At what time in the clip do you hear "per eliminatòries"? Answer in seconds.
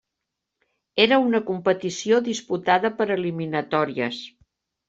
3.03-4.27